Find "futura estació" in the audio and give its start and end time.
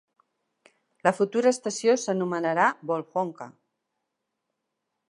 1.17-1.95